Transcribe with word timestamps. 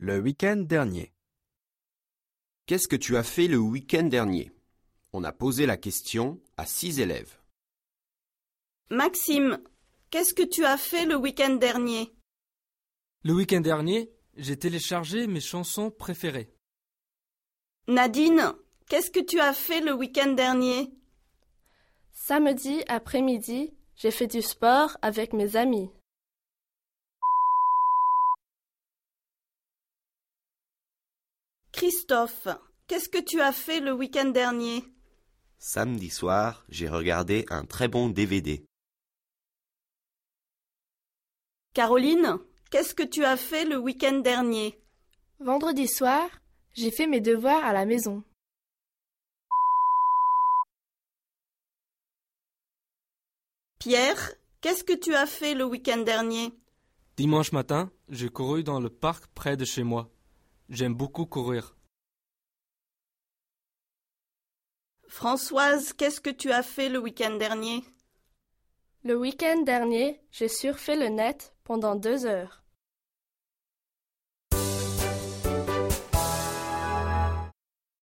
Le 0.00 0.20
week-end 0.20 0.58
dernier. 0.58 1.12
Qu'est-ce 2.66 2.86
que 2.86 2.94
tu 2.94 3.16
as 3.16 3.24
fait 3.24 3.48
le 3.48 3.58
week-end 3.58 4.04
dernier? 4.04 4.52
On 5.12 5.24
a 5.24 5.32
posé 5.32 5.66
la 5.66 5.76
question 5.76 6.40
à 6.56 6.66
six 6.66 7.00
élèves. 7.00 7.36
Maxime, 8.90 9.58
qu'est-ce 10.10 10.34
que 10.34 10.44
tu 10.44 10.64
as 10.64 10.76
fait 10.76 11.04
le 11.04 11.16
week-end 11.16 11.56
dernier? 11.56 12.14
Le 13.24 13.32
week-end 13.32 13.60
dernier, 13.60 14.12
j'ai 14.36 14.56
téléchargé 14.56 15.26
mes 15.26 15.40
chansons 15.40 15.90
préférées. 15.90 16.54
Nadine, 17.88 18.54
qu'est-ce 18.88 19.10
que 19.10 19.18
tu 19.18 19.40
as 19.40 19.52
fait 19.52 19.80
le 19.80 19.94
week-end 19.94 20.30
dernier? 20.30 20.92
Samedi 22.12 22.84
après-midi, 22.86 23.74
j'ai 23.96 24.12
fait 24.12 24.28
du 24.28 24.42
sport 24.42 24.96
avec 25.02 25.32
mes 25.32 25.56
amis. 25.56 25.90
Christophe, 31.78 32.48
qu'est-ce 32.88 33.08
que 33.08 33.22
tu 33.22 33.40
as 33.40 33.52
fait 33.52 33.78
le 33.78 33.92
week-end 33.92 34.30
dernier? 34.30 34.82
Samedi 35.60 36.10
soir, 36.10 36.64
j'ai 36.68 36.88
regardé 36.88 37.46
un 37.50 37.64
très 37.64 37.86
bon 37.86 38.08
DVD. 38.08 38.64
Caroline, 41.74 42.38
qu'est-ce 42.72 42.96
que 42.96 43.04
tu 43.04 43.24
as 43.24 43.36
fait 43.36 43.64
le 43.64 43.78
week-end 43.78 44.18
dernier? 44.18 44.76
Vendredi 45.38 45.86
soir, 45.86 46.28
j'ai 46.74 46.90
fait 46.90 47.06
mes 47.06 47.20
devoirs 47.20 47.64
à 47.64 47.72
la 47.72 47.86
maison. 47.86 48.24
Pierre, 53.78 54.34
qu'est-ce 54.62 54.82
que 54.82 54.94
tu 54.94 55.14
as 55.14 55.26
fait 55.26 55.54
le 55.54 55.64
week-end 55.64 55.98
dernier? 55.98 56.52
Dimanche 57.16 57.52
matin, 57.52 57.92
j'ai 58.08 58.30
couru 58.30 58.64
dans 58.64 58.80
le 58.80 58.90
parc 58.90 59.28
près 59.28 59.56
de 59.56 59.64
chez 59.64 59.84
moi. 59.84 60.10
J'aime 60.68 60.94
beaucoup 60.94 61.24
courir. 61.24 61.74
Françoise, 65.08 65.94
qu'est-ce 65.94 66.20
que 66.20 66.28
tu 66.28 66.52
as 66.52 66.62
fait 66.62 66.90
le 66.90 66.98
week-end 66.98 67.36
dernier? 67.36 67.82
Le 69.02 69.16
week-end 69.16 69.62
dernier, 69.62 70.20
j'ai 70.30 70.48
surfé 70.48 70.94
le 70.94 71.08
net 71.08 71.54
pendant 71.64 71.96
deux 71.96 72.26
heures. 72.26 72.62